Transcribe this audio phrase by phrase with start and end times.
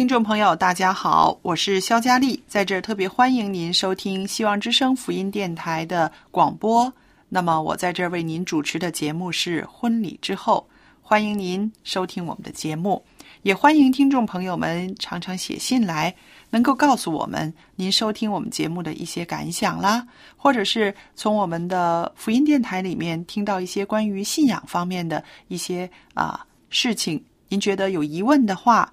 [0.00, 6.90] 听众朋友，大家好，我是肖佳丽，在这儿特别欢迎您收听希望之声福音电台的广播。
[7.28, 10.66] 那么，我在这儿为您主持的节目是《婚礼之后》，
[11.02, 13.04] 欢迎您收听我们的节目，
[13.42, 16.14] 也欢迎听众朋友们常常写信来，
[16.48, 20.02] 能够告诉我们您收听我们节目的一些感想啦，
[20.34, 28.90] 或者是从我们的福音电台里面听到一些关于信仰方面的一些啊事情，您觉得有疑问的话。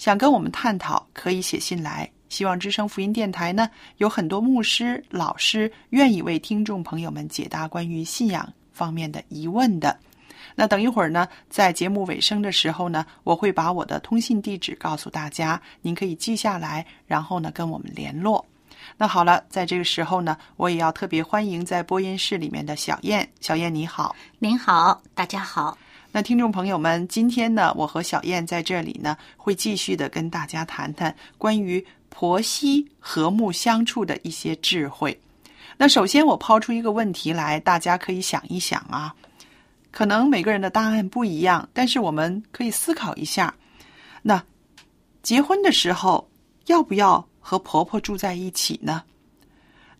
[0.00, 2.10] 想跟我们探讨，可以写信来。
[2.30, 9.94] 希望之声福音电台呢，有很多牧师、老师愿意为听众朋友们解答关于信仰方面的疑问的。
[10.54, 18.42] 那等一会儿呢，在节目尾声的时候呢，我会把我的通信地址告诉大家，您可以记下来，然后呢跟我们联络。
[18.96, 23.28] 那好了，在这个时候呢，我也要特别欢迎在播音室里面的小燕。
[23.42, 24.16] 小燕你好。
[24.38, 25.76] 您好，大家好。
[26.12, 35.18] 那听众朋友们，今天呢，我和小燕在这里呢，会继续的跟大家谈谈关于婆媳和睦相处的一些智慧。
[35.76, 39.14] 那首先，我抛出一个问题来，大家可以想一想啊。
[39.92, 43.54] 可能每个人的答案不一样，但是我们可以思考一下。
[44.22, 44.42] 那
[45.22, 46.28] 结婚的时候
[46.66, 49.02] 要不要和婆婆住在一起呢？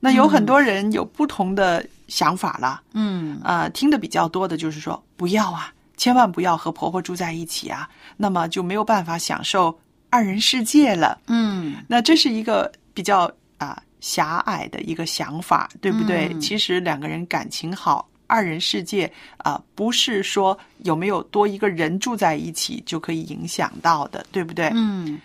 [0.01, 2.83] 那有很多人有不同的想法了。
[2.95, 9.79] 嗯，呃，听的比较多的就是说不要啊，千万不要和婆婆住在一起啊，那么就没有办法享受
[10.09, 11.21] 二人世界了。
[11.27, 16.31] 嗯，那这是一个比较啊、狭隘的一个想法，对不对？
[16.33, 24.71] 嗯其实两个人感情好，二人世界啊、不是说有没有多一个人住在一起就可以影响到的，对不对？
[24.73, 25.21] 嗯，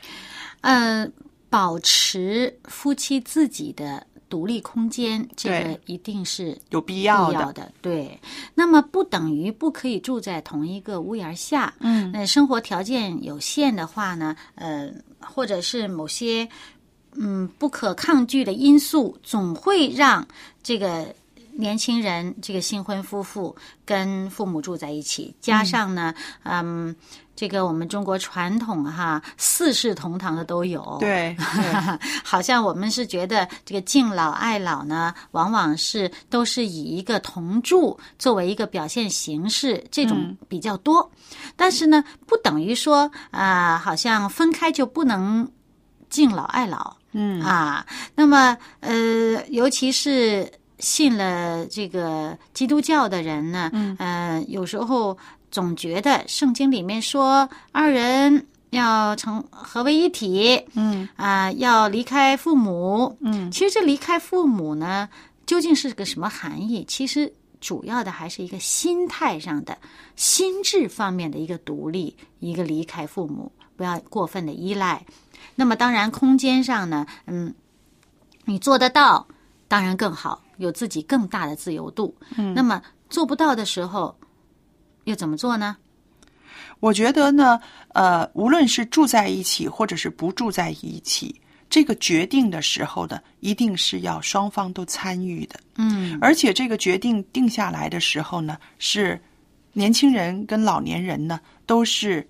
[0.59, 1.07] 呃，
[1.49, 4.05] 保持夫妻自己的
[4.35, 7.39] 独立空间，这个一定是有必必要的。
[7.39, 7.71] 要的。
[7.81, 8.19] 对，
[8.53, 11.73] 那么不等于不可以住在同一个屋檐下。
[11.79, 14.91] 嗯那生活条件有限的话呢，呃，
[15.21, 16.45] 或者是某些
[17.13, 20.27] 嗯不可抗拒的因素，总会让
[20.61, 21.15] 这个
[21.57, 23.55] 年轻人这个新婚夫妇
[23.85, 26.95] 跟父母住在一起，加上呢，嗯。
[27.37, 30.95] 这个我们中国传统哈，四世同堂的都有。
[31.01, 41.11] 对，对 好像我们是觉得这个敬老爱老呢，往往是都是以一个同住作为一个表现形式，这种比较多。
[41.57, 45.51] 但是呢，不等于说啊、好像分开就不能
[46.09, 47.85] 敬老爱老嗯啊。
[48.15, 50.49] 那么呃，尤其是
[50.85, 55.17] 信了这个基督教的人呢，嗯呃，有时候
[55.49, 63.17] 总觉得圣经里面说二人要成合为一体，嗯啊、要离开父母。
[63.21, 65.09] 嗯其实这离开父母呢，
[65.47, 66.85] 究竟是个什么含义？
[66.87, 69.75] 其实主要的还是一个心态上的、
[70.15, 75.03] 心智方面的一个独立，一个离开父母，不要过分的依赖。
[75.55, 77.55] 那么当然，空间上呢，嗯，
[78.45, 79.27] 你做得到，
[79.67, 82.15] 当然更好，有自己更大的自由度。
[82.37, 84.15] 嗯那么做不到的时候，
[85.05, 85.77] 又怎么做呢？
[86.79, 87.59] 我觉得呢，
[87.89, 91.39] 呃，无论是住在一起，或者是不住在一起，
[91.69, 95.59] 这个决定的时候呢，一定是要双方都参与的。
[95.77, 99.19] 嗯而且这个决定定下来的时候呢，是
[99.73, 102.27] 年轻人跟老年人呢都是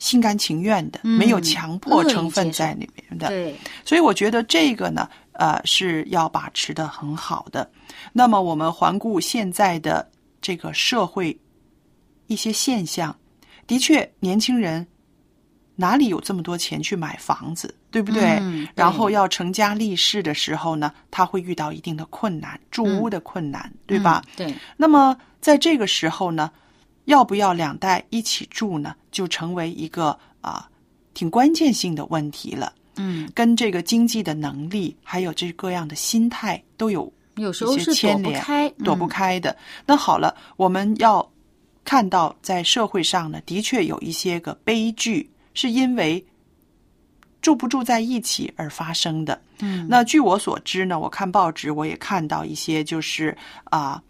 [0.00, 3.28] 心甘情愿的，嗯没有强迫成分在里面的。
[3.28, 3.54] 对，
[3.84, 7.70] 所以我觉得这个呢，呃，是要把持的很好的。
[8.12, 10.10] 那么我们环顾现在的
[10.40, 11.38] 这个社会
[12.26, 13.14] 一些现象，
[13.66, 14.84] 的确，年轻人
[15.76, 18.38] 哪里有这么多钱去买房子，对不对？
[18.40, 24.22] 嗯对然后要成家立室的时候呢，他会遇到一定的困难，住屋的困难，对吧？
[24.38, 24.46] 嗯？
[24.48, 26.50] 对，那么在这个时候呢，
[27.06, 30.68] 要不要两代一起住呢，就成为一个啊、
[31.14, 32.72] 挺关键性的问题了。
[32.96, 39.56] 嗯，跟这个经济的能力，还有这各样的心态都有有时候是躲牵连，不开，躲不嗯开的。
[39.86, 41.26] 那好了，我们要
[41.84, 46.22] 看到在社会上呢，的确有一些个悲剧，是因为
[47.40, 49.40] 住不住在一起而发生的。
[49.60, 54.02] 嗯，那据我所知呢，我看报纸我也看到一些，就是啊、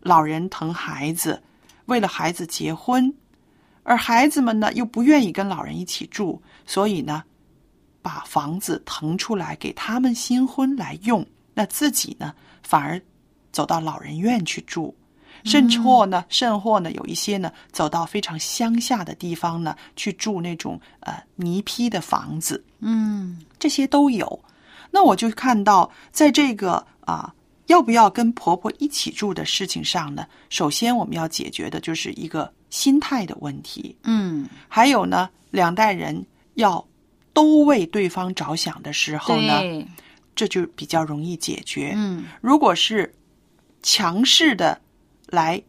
[0.00, 1.40] 老人疼孩子，
[1.86, 3.12] 为了孩子结婚，
[3.82, 7.22] 而孩子们呢又不愿意跟老人一起住，所以呢，
[8.00, 13.00] 把房子腾出来给他们新婚来用，那自己呢反而
[13.52, 14.94] 走到老人院去住。
[15.44, 22.64] 甚至或呢，甚或呢，有一些呢，走到非常乡下的地方呢，去住那种呃泥坯的房子。
[22.80, 24.40] 嗯这些都有。
[24.90, 27.34] 那我就看到，在这个啊，
[27.66, 36.24] 要不要跟婆婆一起住的事情上呢，首先我们要解决的就是一个心态的问题，嗯，还有呢，两代人
[36.54, 36.86] 要
[37.32, 39.60] 都为对方着想的时候呢，
[40.34, 41.92] 这就比较容易解决。
[41.96, 43.14] 嗯如果是
[43.82, 44.80] 强势的
[45.28, 45.62] 来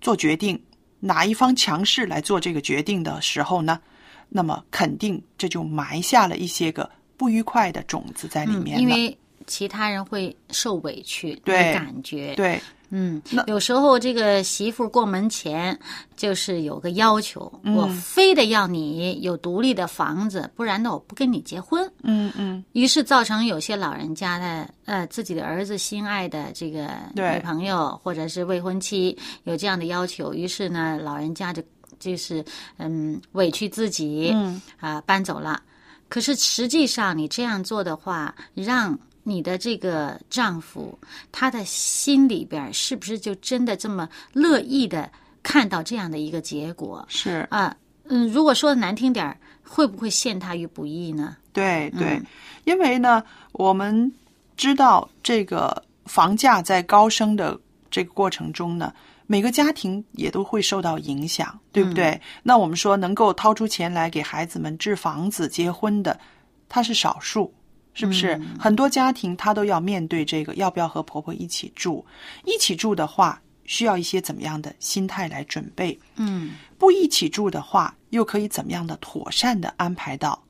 [0.00, 0.62] 做决定，
[0.98, 3.80] 哪一方强势来做这个决定的时候呢，
[4.28, 8.82] 那么肯定这就埋下了一些个不愉快的种子在里嗯，面了。
[8.82, 9.16] 因为
[9.50, 12.60] 其他人会受委屈，对感觉，对。
[12.92, 15.78] 嗯，有时候这个媳妇过门前
[16.16, 17.76] 就是有个要求，嗯。
[17.76, 21.88] 我非得要你有独立的房子，不然呢我不跟你结婚。
[22.02, 31.62] 嗯嗯，于是造成有些老人家的呃自己的儿子心爱的这个女朋友或者是未婚妻有这样的要求，于是呢老人家就
[32.00, 32.44] 就是
[32.78, 34.60] 嗯委屈自己，嗯。
[34.80, 35.62] 啊、搬走了。
[36.08, 38.98] 可是实际上你这样做的话，让
[39.30, 40.98] 你的这个丈夫
[41.30, 45.08] 他的心里边是不是就真的这么乐意的
[45.40, 47.76] 看到这样的一个结果是啊？
[48.08, 51.36] 嗯，如果说的难听点儿，会不会陷他于不义呢？
[51.52, 52.26] 对对，嗯
[52.64, 53.22] 因为呢，
[53.52, 54.12] 我们
[54.56, 57.56] 知道这个房价在高升的
[57.88, 58.92] 这个过程中呢，
[59.28, 62.20] 每个家庭也都会受到影响，对不对？
[62.42, 66.18] 那我们说能够掏出钱来给孩子们置房子、结婚的，
[66.68, 67.54] 他是少数。
[67.92, 72.04] 是不是、很多家庭他都要面对这个要不要和婆婆一起住？
[72.44, 75.98] 一起住的话，需要一些怎么样的心态来准备？
[76.16, 80.40] 嗯，不一起住的话，又可以怎么样的妥善的安排到？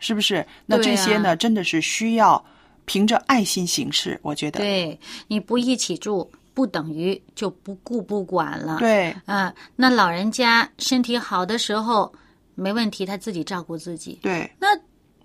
[0.00, 0.46] 是不是？
[0.66, 2.44] 那这些呢，真的是需要
[2.84, 4.18] 凭着爱心行事。
[4.22, 8.78] 我觉得，对，你不一起住，不等于就不顾不管了。
[8.78, 12.12] 对啊，那老人家身体好的时候
[12.54, 14.18] 没问题，他自己照顾自己。
[14.22, 14.68] 对，那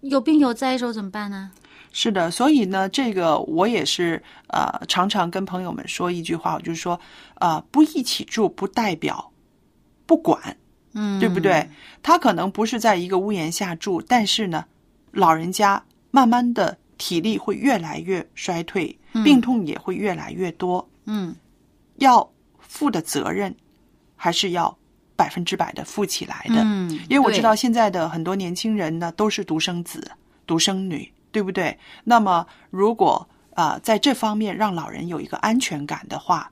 [0.02, 1.52] 有病有灾的时候怎么办呢？
[1.94, 2.30] 是的。
[2.30, 7.00] 所以呢，这个我也是呃，常常跟朋友们说一句话，我就是说，
[7.36, 9.32] 呃，不一起住不代表
[10.06, 10.58] 不管，
[10.94, 11.70] 嗯，对不对？
[12.02, 14.66] 他可能不是在一个屋檐下住，但是呢，
[15.12, 15.82] 老人家
[16.12, 20.86] 慢慢的体力会越来越衰退，病痛也会越来越多。
[21.06, 21.36] 嗯，
[21.98, 23.56] 要负的责任
[24.16, 24.76] 还是要
[25.16, 26.56] 百分之百的负起来的。
[26.64, 30.12] 嗯，因为我知道现在的很多年轻人呢都是独生子、
[30.48, 31.78] 独生女，对不对？
[32.06, 36.50] 那么如果啊、呃在这方面让老人有一个安全感的话，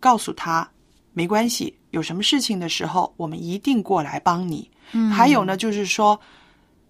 [0.00, 0.66] 告诉他
[1.12, 4.70] 没关系，有什么事情的时候我们一定过来帮你。
[4.92, 6.18] 嗯还有呢，就是说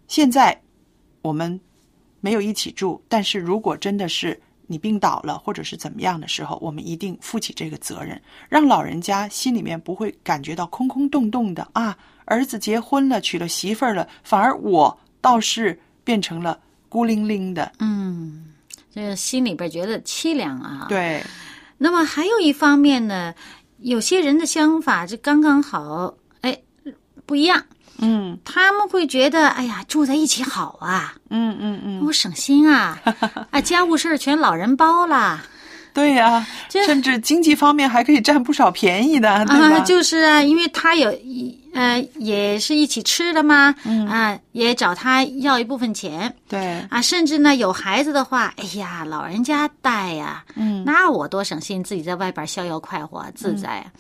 [0.07, 0.61] 现在
[1.23, 1.61] 我们
[2.21, 11.97] 没有一起住，但是如果真的是你病倒了或者是怎么样的时候，我们一定负起这个责任，让老人家心里面不会感觉到空空洞洞的啊。
[12.25, 16.59] 儿子结婚了，娶了媳妇儿了，反而我倒是变成了
[16.93, 17.73] 孤零零的。
[17.79, 18.45] 嗯，
[18.95, 20.85] 这个心里边觉得凄凉啊。。
[20.91, 21.25] 对，
[21.79, 23.33] 那么还有一方面呢，
[23.79, 26.59] 有些人的想法就刚刚好，哎，
[27.25, 27.65] 不一样。
[28.05, 33.01] 嗯他们会觉得，哎呀，住在一起好啊，嗯嗯嗯，我省心啊，
[33.51, 35.41] 啊，家务事儿全老人包了。
[35.95, 39.77] 对呀、这甚至经济方面还可以占不少便宜的，对吧？
[39.77, 44.07] 啊，就是啊，因为他有一呃，也是一起吃的嘛，嗯。
[44.07, 50.85] 啊，也找他要一部分钱对，啊，甚至呢有孩子的话，哎呀，老人家带呀，嗯。
[50.85, 53.93] 那我多省心，自己在外边逍遥快活自在啊。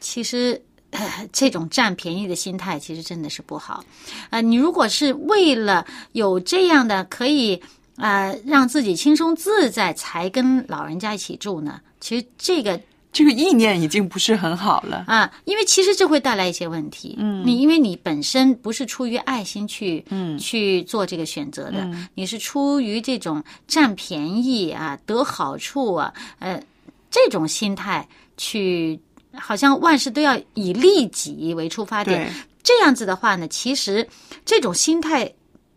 [0.00, 0.60] 其实
[0.90, 3.82] 呃，这种占便宜的心态其实真的是不好。
[4.30, 7.60] 呃，你如果是为了有这样的可以
[7.96, 12.78] 呃让自己轻松自在才跟老人家一起住呢，其实这个
[13.14, 15.04] 这个意念已经不是很好了。
[15.06, 17.14] 啊，因为其实这会带来一些问题。
[17.18, 26.62] 嗯，你因为你本身不是出于爱心去嗯去做这个选择的，你是出于这种占便宜啊、得好处啊，呃，
[27.10, 28.06] 这种心态
[28.36, 29.00] 去。
[29.36, 34.06] 好像万事都要以利己为出发点，这样子的话呢，其实
[34.44, 35.28] 这种心态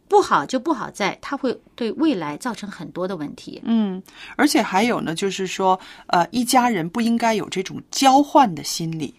[0.07, 3.61] 不好就不好在，它会对未来造成很多的问题。
[3.65, 4.01] 嗯，
[4.35, 9.13] 而且还有呢，就是说，呃，一家人不应该有这种交换的心理，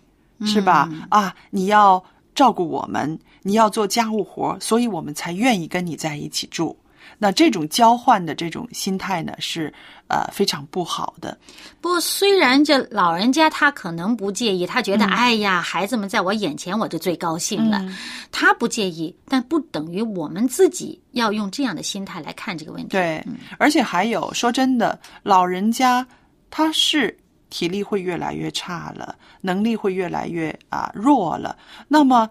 [0.47, 0.89] 是吧？
[1.11, 2.03] 啊，你要
[2.35, 6.77] 照顾我们，你要做家务活，所以我们才愿意跟你在一起住。
[7.17, 9.73] 那这种交换的这种心态呢，是
[10.09, 11.39] 呃非常不好的。
[11.81, 17.83] 不过，虽然这老人家他可能不介意，他觉得哎呀，孩子们在我眼前，我就最高兴了，
[18.31, 22.89] 他不介意，但不等于我们自己要用这样的心态来看这个问题。
[22.91, 23.25] 对，
[23.59, 26.07] 而且还有说真的，老人家
[26.51, 27.17] 他是
[27.49, 31.57] 体力会越来越差了，能力会越来越啊弱了。
[31.89, 32.29] 那么。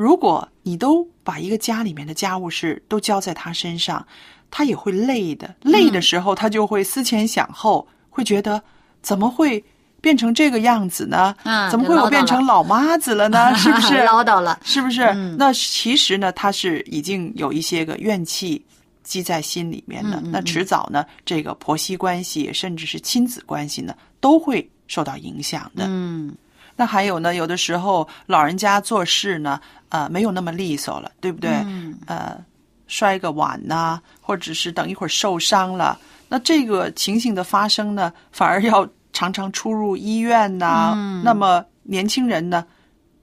[0.00, 4.06] 如果你都把一个家里面的家务事都交在他身上，
[4.50, 5.54] 他也会累的。
[5.60, 8.62] 累的时候，他就会思前想后，会觉得
[9.02, 9.62] 怎么会
[10.00, 11.36] 变成这个样子呢？
[11.70, 13.54] 怎么会我变成老妈子了呢？
[13.54, 14.58] 是不是唠叨了？
[14.64, 15.12] 是不是？
[15.36, 18.64] 那其实呢，他是已经有一些个怨气
[19.04, 20.18] 积在心里面的。
[20.32, 25.84] 那迟早呢，这个婆媳关系，甚至是亲子关系呢，都会受到影响的。
[25.86, 26.34] 嗯。
[26.80, 29.60] 那还有呢，有的时候老人家做事呢，
[29.90, 31.50] 呃，没有那么利索了，对不对？
[32.06, 32.42] 呃，
[32.86, 35.98] 摔个碗呐，或者是等一会儿受伤了，
[36.30, 40.94] 那这个情形的发生呢，反而要常常出入医院呐。
[41.22, 42.64] 那么年轻人呢，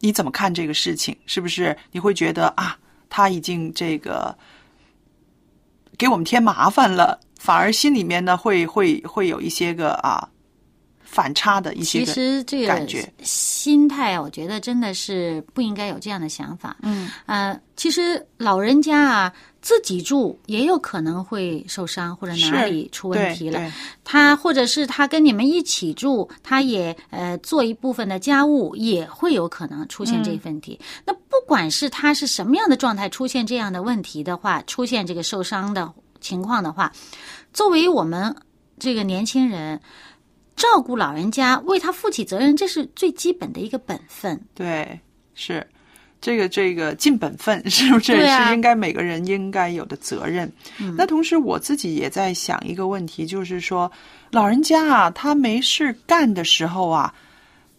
[0.01, 1.17] 你怎么看这个事情？
[1.25, 2.77] 是不是你会觉得啊，
[3.09, 4.37] 他已经这个
[5.97, 10.29] 给我们添麻烦了，反而心里面呢会会会有一些个啊。
[11.09, 16.75] 反差的一些其实这个感觉心态，我觉得真的是不应该有这样的想法。
[16.81, 23.71] 嗯，呃，其实老人家啊，自己住也有可能会受伤或者哪里出问题了。
[24.03, 30.77] 他或者是他跟你们一起住，他也呃做一部分的家务，也会有可能出现这个问题。
[31.05, 36.91] 那不管是他是什么样的状态出现这样的问题的话，出现这个受伤的情况的话，
[37.53, 38.35] 作为我们
[38.77, 39.79] 这个年轻人。
[40.57, 44.37] 照顾老人家，为他负起责任，这是最基本的一个本分。
[44.53, 44.99] 对，
[45.33, 45.65] 是
[46.19, 48.13] 这个这个尽本分， 是不是？
[48.17, 50.51] 是应该每个人应该有的责任。
[50.97, 53.89] 那同时，我自己也在想一个问题，就是说，
[54.31, 57.13] 老人家啊，他没事干的时候啊，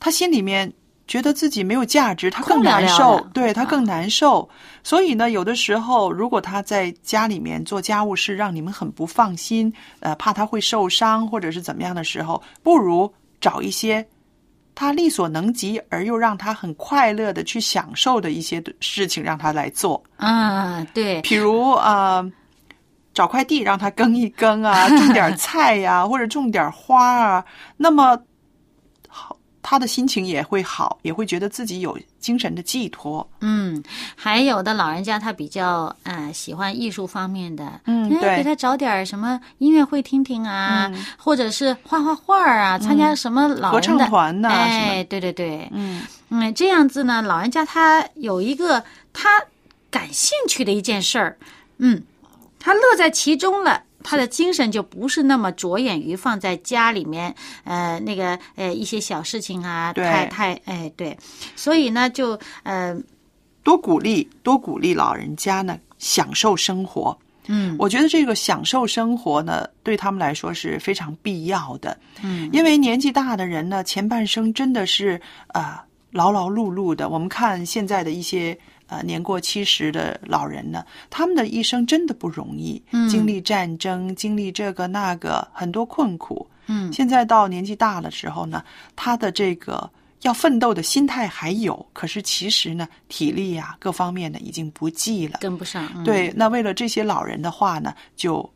[0.01, 0.73] 他心里面。
[1.09, 4.47] 觉得自己没有价值，他更难受，对他更难受。
[4.85, 13.11] 所以呢，有的时候，如果他在家里面做家务事，让你们很不放心，呃，怕他会受伤或者是怎么样的时候，不如
[13.41, 14.07] 找一些
[14.75, 20.03] 他力所能及而又让他很快乐的去享受的一些事情，让他来做。
[20.19, 22.23] 啊，对，比如啊，
[23.15, 27.45] 找块地让他耕一耕啊， 种点菜呀，或者种点花啊，
[27.79, 28.19] 那么。
[29.63, 33.29] 他的心情也会好，也会觉得自己有精神的寄托。
[33.41, 33.83] 嗯，
[34.15, 46.03] 还有的老人家他比较呃喜欢艺术方面的，嗯，对，给他找点什么音乐会听听啊，或者是画画画啊，参加什么老合唱团呐，哎，对对对，嗯。
[46.31, 48.85] 嗯，这样子呢，老人家他有一个
[49.15, 49.29] 他
[49.91, 51.39] 感兴趣的一件事儿，
[51.79, 52.03] 嗯，
[52.59, 53.83] 他乐在其中了。
[54.09, 57.35] 他的精神就不是那么着眼于放在家里面，
[57.65, 61.15] 呃，那个呃一些小事情啊，太太哎对，
[61.55, 62.99] 所以呢就呃
[63.63, 67.15] 多鼓励多鼓励老人家呢享受生活，
[67.49, 78.59] 嗯，我觉得这个享受生活呢对他们来说是非常必要的，嗯，因为年纪大的人呢前半生真的是啊劳劳碌碌的，我们看现在的一些。
[78.89, 86.47] 呃，年过七十的老人呢，他们的一生真的不容易，经历战争，经历这个那个，很多困苦。
[86.67, 88.63] 嗯，现在到年纪大了时候呢，
[88.97, 89.89] 他的这个
[90.23, 96.03] 要奋斗的心态还有，可是其实呢，体力呀各方面呢已经不济了，跟不上。
[96.05, 98.49] 对，那为了这些老人的话呢，就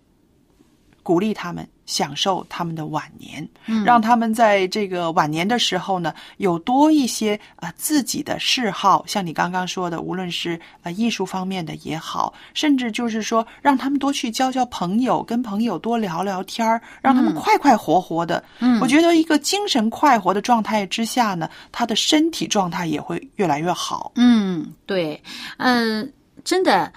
[1.02, 3.47] 鼓励他们享受他们的晚年，
[3.85, 18.42] 让他们在这个晚年的时候呢，有多一些啊、呃自己的嗜好，像你刚刚说的，无论是呃艺术方面的也好，甚至就是说让他们多去交交朋友，跟朋友多聊聊天儿，让他们快快活活的。
[18.61, 24.12] 嗯，我觉得一个精神快活的状态之下呢，他的身体状态也会越来越好。
[24.14, 25.21] 嗯，对，
[25.59, 26.06] 呃，
[26.44, 26.92] 真的，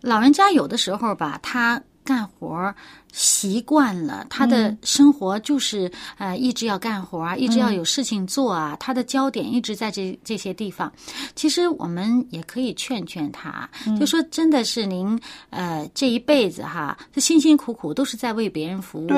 [0.00, 2.74] 老人家有的时候吧，他干活
[3.12, 10.92] 习惯了，他的生活就是、呃一直要干活啊，一直要有事情做啊，他的焦点一直在这这些地方。
[11.34, 19.10] 其实我们也可以劝劝他，就说真的是您呃这一辈子哈，这辛辛苦苦都是在为别人服务，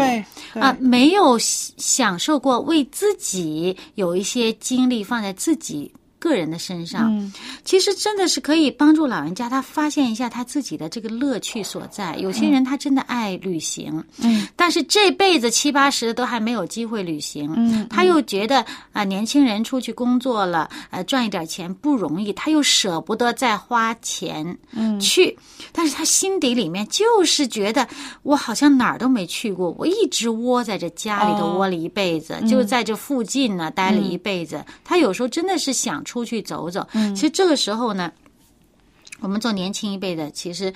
[0.59, 7.13] 啊，没有享享受过为自己有一些精力放在自己个人的身上。
[7.13, 7.33] 嗯。
[7.65, 12.17] 其实真的是可以帮助老人家他发现一下他自己的这个乐趣所在。
[12.17, 25.01] 有些人他真的爱旅行，嗯，但是这辈子七八十都还没有机会旅行，嗯他又觉得啊、年轻人出去工作了，呃，赚一点钱不容易，他又舍不得再花钱，嗯。
[25.01, 25.37] 去，
[25.73, 27.87] 但是他心底里面就是觉得
[28.23, 31.59] 我好像哪儿都没去过，我一直窝在这家里头哦。
[31.59, 34.65] 窝了一辈子，就在这附近呢待了一辈子。
[34.85, 36.87] 他有时候真的是想出去走走。
[37.15, 38.13] 其实这个时候呢，
[39.21, 40.73] 我们做年轻一辈的，其实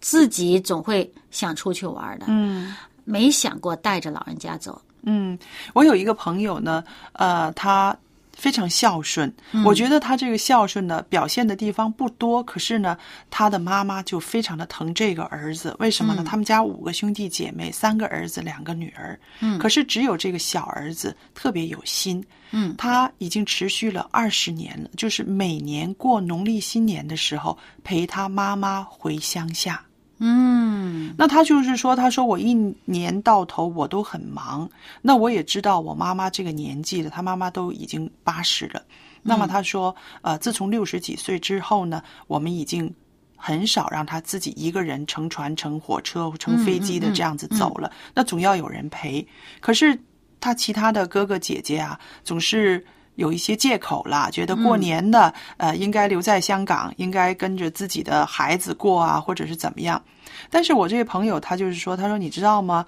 [0.00, 2.74] 自己总会想出去玩的，嗯。
[3.10, 4.78] 没想过带着老人家走。
[5.00, 5.38] 嗯，
[5.72, 7.96] 我有一个朋友呢，呃，他
[8.38, 9.30] 非常孝顺。
[9.64, 12.96] 我觉得他这个孝顺呢，表现的地方不多，可是呢，
[13.28, 15.74] 他的妈妈就非常的疼这个儿子。
[15.80, 16.24] 为什么呢？
[16.24, 19.18] 他们家五个兄弟姐妹，三个儿子，两个女儿。
[19.40, 22.24] 嗯，可是只有这个小儿子特别有心。
[22.52, 29.82] 嗯，他已经持续了二十年了，就是每年过农历新年的时候，陪他妈妈回乡下。
[30.20, 34.68] 嗯那他就是说，他说我一年到头我都很忙。
[35.00, 38.82] 那我也知道我妈妈这个年纪了，他妈妈都已经八十了。
[39.22, 42.92] 那么他说，呃，自从六十几岁之后呢，我们已经
[43.36, 47.90] 很少让他自己一个人乘船、乘火车、乘飞机的这样子走了。
[48.14, 49.26] 那总要有人陪。
[49.60, 49.98] 可是
[50.40, 52.84] 他其他的哥哥姐姐啊，总是。
[53.18, 60.00] 有一些借口了，觉得过年的、呃应该留在香港，应该跟着自己的孩子过啊，或者是怎么样。
[60.48, 62.86] 但是我这位朋友他就是说，他说你知道吗？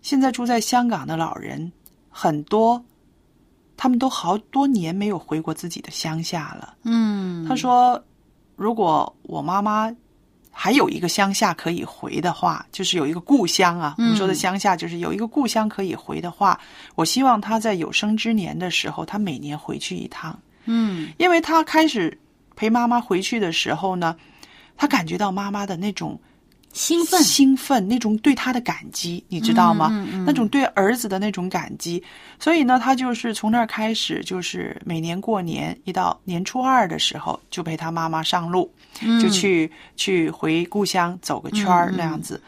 [0.00, 1.70] 现在住在香港的老人
[2.08, 2.82] 很多，
[3.76, 6.74] 他们都好多年没有回过自己的乡下了。
[6.84, 8.02] 嗯，他说，
[8.56, 9.94] 如果我妈妈
[10.58, 16.58] 还有一个乡下可以回的话，就是有一个故乡啊，我们说的乡下就是有一个故乡可以回的话，
[16.94, 20.36] 我希望他在有生之年的时候，他每年回去一趟。
[20.64, 22.18] 嗯因为他开始
[22.56, 24.16] 陪妈妈回去的时候呢，
[24.78, 26.18] 他感觉到妈妈的那种
[26.76, 29.88] 兴奋，兴奋，那种对他的感激，你知道吗？
[29.90, 30.24] 嗯嗯嗯。
[30.26, 32.02] 那种对儿子的那种感激，
[32.38, 39.18] 所以呢，他就是从那儿开始，就是每年过年一到年初二的时候，就陪他妈妈上路，嗯。
[39.18, 42.38] 就去去回故乡走个圈儿那样子，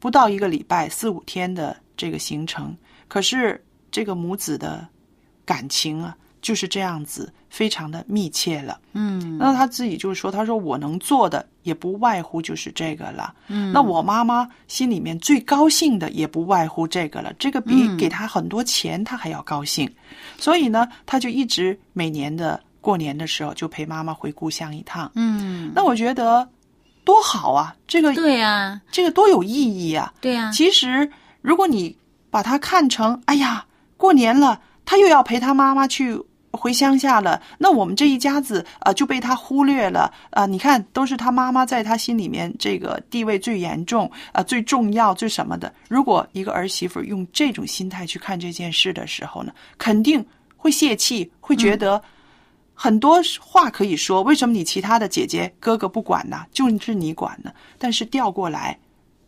[0.00, 4.84] 不到一个礼拜四五天的这个行程，可是这个母子的
[5.44, 8.78] 感情啊，就是这样子，非常的密切了。
[8.92, 13.34] 嗯那他自己就说：“他说我能做的也不外乎就是这个了。
[13.48, 19.90] 嗯那我妈妈心里面最高兴的也不外乎这个了，这个比嗯给他很多钱他还要高兴。
[20.38, 25.10] 所以呢，他就一直每年的过年的时候就陪妈妈回故乡一趟。
[25.14, 26.48] 嗯，那我觉得
[27.04, 30.12] 多好啊，这个对呀、这个多有意义啊！
[30.20, 31.10] 对呀、其实，
[31.42, 31.96] 如果你
[32.30, 36.20] 把它看成，哎呀，过年了，他又要陪他妈妈去
[36.52, 45.72] 回乡下了，那我们这一家子呃就被他忽略了啊、呃你看，都是他妈妈在他心里面这个地位最严重啊、呃最重要、最什么的。
[45.88, 50.24] 如果一个儿媳妇用这种心态去看这件事的时候呢，肯定
[50.56, 52.02] 会泄气，会觉得。
[52.82, 56.46] 很多话可以说，为什么你其他的姐姐哥哥不管呢？
[56.50, 57.52] 就是你管呢？
[57.76, 58.78] 但是调过来，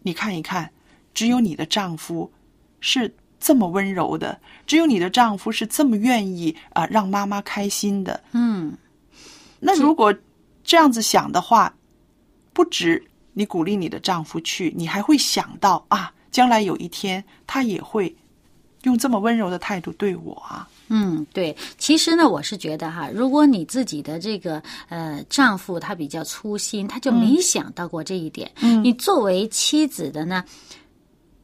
[0.00, 0.70] 你看一看，
[1.12, 2.32] 只有你的丈夫
[2.80, 8.22] 是这么温柔的，只有你的丈夫是这么愿意啊、让妈妈开心的。
[8.32, 8.72] 嗯
[9.58, 10.14] 那如果
[10.62, 11.74] 这样子想的话，
[12.52, 13.02] 不止
[13.32, 18.14] 你鼓励你的丈夫去，你还会想到啊，将来有一天他也会
[18.82, 20.68] 用这么温柔的态度对我啊。
[20.88, 28.50] 嗯，对，其实呢，我是觉得哈，如果你自己的这个呃丈夫他比较粗心，他就没想到过这一点。
[28.60, 30.44] 嗯你作为妻子的呢，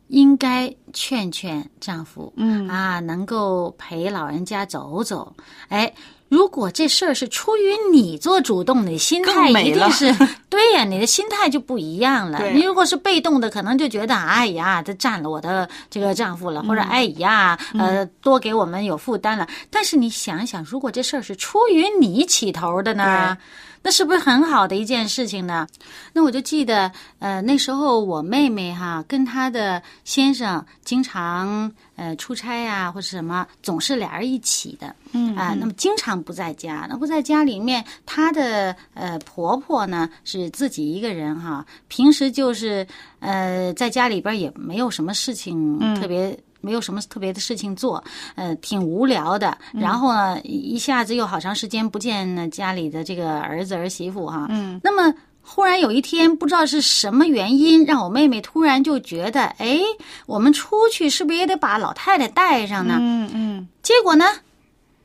[0.09, 5.35] 应该劝劝丈夫，嗯啊，能够陪老人家走走。
[5.69, 5.93] 哎，
[6.29, 10.15] 如果这事儿是出于你做主动，你心态一定是
[10.51, 12.51] 对呀，你的心态就不一样了。
[12.51, 19.47] 你如果是被动的，可能就觉得哎呀，这占了我的这个丈夫了，或者嗯哎呀，呃，多给我们有负担了。
[19.71, 23.37] 但是你想想，如果这事儿是出于你起头的呢？
[23.81, 25.65] 那是不是很好的一件事情呢？
[26.13, 36.87] 那我就记得，呃，那时候我妹妹哈跟她的先生经常呃出差呀、或者什么，总是俩人一起的，嗯啊、那么经常不在家。
[36.89, 42.87] 那不在家里面，她的呃婆婆呢是自己一个人哈，平时就是
[43.21, 46.39] 呃在家里边也没有什么事情特别。
[46.61, 48.03] 没有什么特别的事情做，
[48.35, 49.57] 呃，挺无聊的。
[49.73, 54.49] 然后呢，一一下子又好长时间不见呢家里的这个儿子儿媳妇哈。
[54.51, 54.81] 嗯。
[54.83, 55.15] 那么
[55.51, 59.81] 忽然有一天，不知道是什么原因，让我妹妹突然就觉得，哎，
[60.27, 62.97] 我们出去是不是也得把老太太带上呢？
[63.01, 64.27] 嗯嗯结果呢，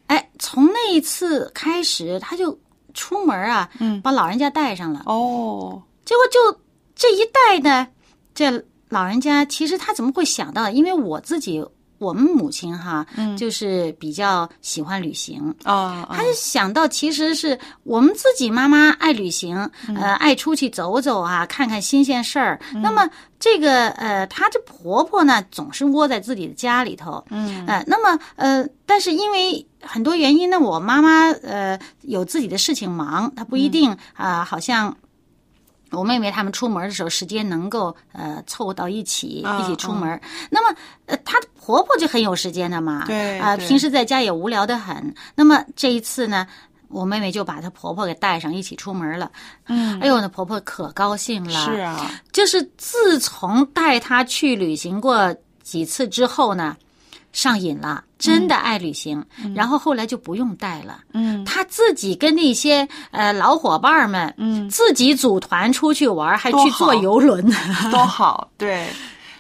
[0.08, 2.60] 哎，从那一次开始，她就
[2.94, 5.02] 出门啊，嗯把老人家带上了。
[5.06, 6.60] 哦，结果就
[6.94, 7.88] 这一带呢，
[8.36, 10.70] 这老人家其实他怎么会想到？
[10.70, 11.66] 因为我自己，
[12.04, 15.54] 我们母亲哈，嗯就是比较喜欢旅行。
[15.64, 22.60] 啊，他就想到，其实是我们自己妈妈爱旅行，嗯呃，爱出去走走啊，看看新鲜事儿。
[22.82, 34.96] 那么这个呃，她这婆婆呢，总是窝在自己的家里头，嗯呃，那么呃，但是因为很多原因呢，我妈妈呃有自己的事情忙，她不一定啊、好像。
[35.94, 40.20] 我妹妹她们出门的时候，时间能够呃凑到一起，啊一起出门。
[40.50, 45.14] 那么，呃，她婆婆就很有时间的嘛，对啊、对平时在家也无聊的很。
[45.36, 46.46] 那么这一次呢，
[46.90, 49.32] 我妹妹就把她婆婆给带上，一起出门了。
[49.68, 56.76] 嗯，哎呦，那婆婆可高兴了，是啊，就是自从带她去旅行过几次之后呢，
[57.34, 59.22] 上瘾了，真的爱旅行，
[59.54, 61.04] 然后后来就不用带了。
[61.14, 67.44] 嗯他自己跟那些呃老伙伴们，嗯，自己组团出去玩，还去坐游轮。
[67.92, 68.88] 多好，对。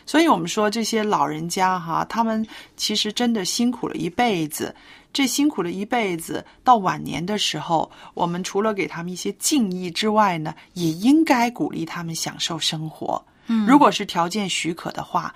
[0.05, 4.75] 所以我们说这些老人家哈，他们其实真的辛苦了一辈子。
[5.13, 13.23] 这辛苦了一辈子，到晚年的时候，我们除了给他们一些敬意之外呢，也应该鼓励他们享受生活。
[13.45, 15.33] 嗯，如果是条件许可的话，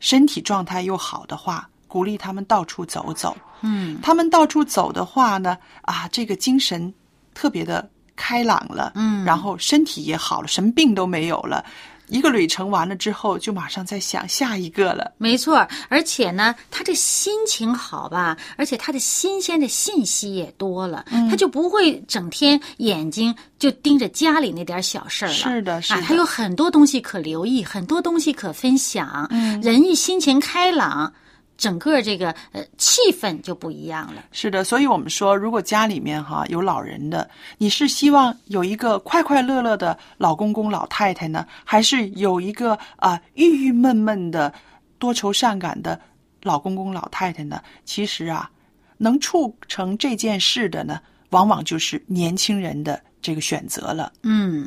[0.00, 3.36] 身体状态又好的话，鼓励他们到处走走。
[3.62, 6.94] 嗯他们到处走的话呢，啊，这个精神
[7.34, 11.64] 特别的开朗了，嗯然后身体也好了，什么病都没有了。
[12.08, 15.12] 一个旅程完了之后，就马上在想下一个了。
[15.16, 25.34] 没错，而且呢，他这心情好吧，而且他的新鲜的信息也多了，他就不会整天眼睛就盯着家里那点小事儿了。
[25.34, 29.28] 是的是的啊，他有很多东西可留意，很多东西可分享。
[29.30, 31.12] 嗯，人一心情开朗，
[31.60, 34.24] 整个这个呃气氛就不一样了。
[34.32, 44.50] 是的，所以我们说，如果家里面哈有老人的，你是希望有一个快快乐乐的老公公老太太呢，还是有一个啊、郁郁闷闷的
[44.98, 46.00] 多愁善感的
[46.42, 47.62] 老公公老太太呢？
[47.84, 48.50] 其实啊，
[48.96, 54.10] 能促成这件事的呢，往往就是年轻人的这个选择了。
[54.22, 54.66] 嗯。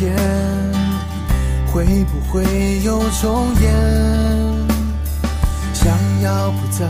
[0.00, 0.16] 天，
[1.70, 3.70] 会不会又重演？
[5.74, 6.86] 想要不再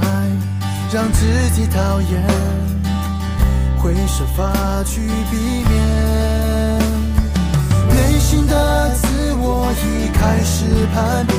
[0.92, 2.22] 让自己讨厌，
[3.78, 4.52] 会设法
[4.84, 5.36] 去避
[5.68, 6.78] 免。
[7.88, 11.36] 内心的自我已开始叛变，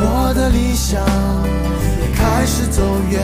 [0.00, 0.98] 我的理想
[2.00, 3.22] 也开始走远，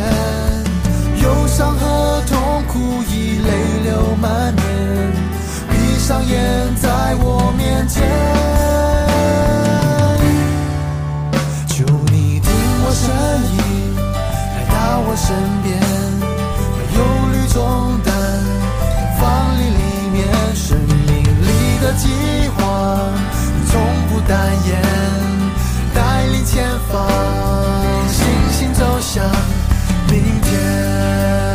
[1.22, 3.48] 忧伤和痛苦已泪
[3.84, 4.62] 流满面，
[6.10, 8.02] 上演在我面前，
[11.68, 12.50] 求你听
[12.82, 13.14] 我声
[13.54, 13.58] 音，
[14.56, 15.30] 来到我身
[15.62, 15.78] 边，
[16.74, 16.98] 把忧
[17.30, 18.10] 虑重担
[19.20, 19.78] 放你里
[20.10, 22.08] 面，生命里的计
[22.56, 22.58] 划，
[23.54, 24.82] 你从不单言，
[25.94, 27.06] 带领前方，
[28.08, 28.18] 星
[28.50, 29.24] 星走向
[30.08, 31.49] 明天。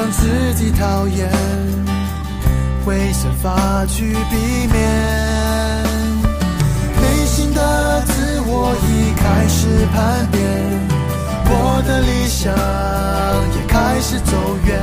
[0.00, 1.30] 让自己讨厌，
[2.86, 4.80] 会设法去避免。
[7.02, 10.40] 内心的自我已开始叛变，
[11.44, 12.50] 我的理想
[13.54, 14.80] 也开始走远，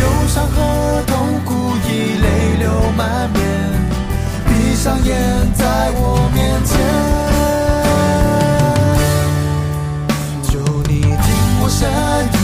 [0.00, 1.54] 忧伤和痛苦
[1.86, 2.26] 已泪
[2.58, 3.40] 流满面，
[4.48, 5.14] 闭上眼
[5.54, 6.74] 在我面前，
[10.42, 11.14] 求你听
[11.62, 11.88] 我声
[12.34, 12.41] 音，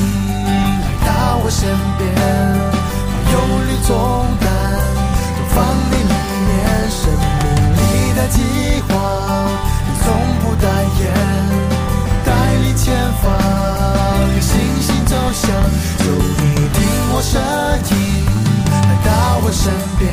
[1.49, 3.35] 我身边，把忧
[3.65, 3.91] 虑重
[4.39, 4.47] 担
[5.35, 5.57] 都放
[5.89, 6.13] 你里
[6.45, 6.53] 面，
[6.91, 8.37] 生命里的计
[8.87, 8.93] 划
[9.87, 10.05] 你从
[10.43, 10.69] 不代
[11.01, 11.09] 言，
[12.27, 13.25] 带领前方
[14.43, 15.49] 星星走向，
[15.97, 16.77] 就你听
[17.15, 17.41] 我声
[17.97, 17.97] 音，
[18.71, 19.09] 来到
[19.43, 20.13] 我身边，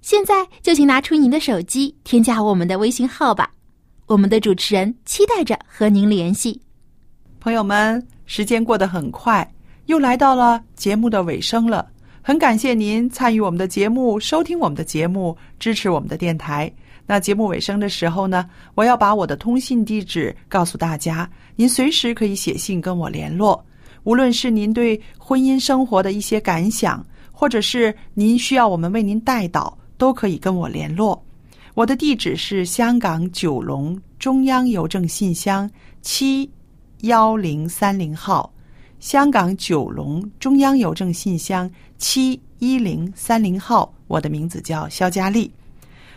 [0.00, 3.50] 现在就请拿出您的手机，添加我们的微信号吧。
[4.06, 6.60] 我们的主持人期待着和您联系。
[7.38, 9.48] 朋友们，时间过得很快，
[9.86, 11.86] 又来到了节目的尾声了。
[12.22, 16.72] 很感谢您参与我们的节目，收听我们的节目，支持我们的电台。
[17.06, 23.64] 那节目尾声的时候呢，我要把我的通信地址告诉大家，您随时可以写信跟我联络。
[24.04, 31.22] 无论是您对婚姻生活的一些感想，或者是您需要我们为您代祷，都可以跟我联络。
[31.74, 36.50] 我的地址是香港九龙中央邮政信箱七
[37.02, 38.50] 幺零三零号，
[38.98, 43.92] 香港九龙中央邮政信箱七一零三零号。
[44.06, 45.52] 我的名字叫肖佳丽。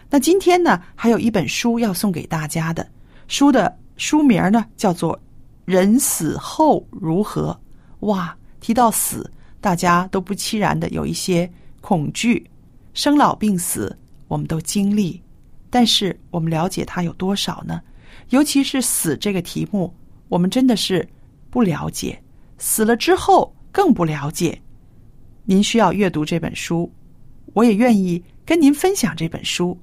[0.09, 2.87] 那今天呢，还有一本书要送给大家的，
[3.27, 5.13] 书的书名呢叫做
[5.65, 7.59] 《人死后如何》。
[8.07, 12.49] 哇，提到死，大家都不期然的有一些恐惧，
[12.93, 15.21] 生老病死我们都经历。
[15.69, 17.81] 但是我们了解它有多少呢？
[18.29, 19.93] 尤其是死这个题目，
[20.29, 21.07] 我们真的是
[21.49, 22.21] 不了解。
[22.57, 24.61] 死了之后更不了解。
[25.45, 26.91] 您需要阅读这本书，
[27.53, 29.77] 我也愿意跟您分享这本书。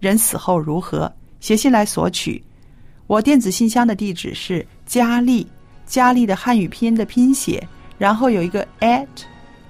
[0.00, 1.10] 人死后如何？
[1.40, 2.42] 写信来索取。
[3.06, 5.46] 我电子信箱的地址是佳丽，
[5.86, 7.66] 佳丽的汉语拼音的拼写，
[7.98, 9.06] 然后有一个 at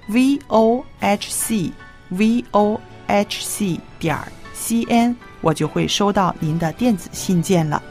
[0.07, 1.71] v o h c
[2.17, 4.17] v o h c 点
[4.53, 5.15] c n。
[5.41, 7.83] 我就会收到您的电子信件了。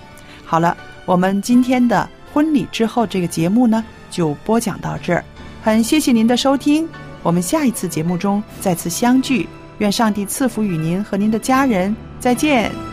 [0.45, 5.23] 好了，我们今天的婚礼之后这个节目呢，就播讲到这儿。
[5.63, 6.89] 很谢谢您的收听，
[7.23, 9.47] 我们下一次节目中再次相聚。
[9.79, 12.92] 愿上帝赐福与您和您的家人，再见。